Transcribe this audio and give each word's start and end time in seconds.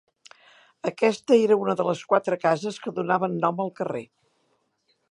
Aquesta 0.91 1.37
era 1.43 1.57
una 1.65 1.75
de 1.83 1.85
les 1.89 2.01
quatre 2.15 2.41
cases 2.47 2.81
que 2.87 2.95
donaven 2.97 3.39
nom 3.47 3.63
al 3.67 3.73
carrer. 3.83 4.05